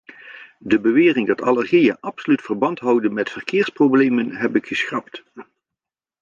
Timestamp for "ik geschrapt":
4.55-5.23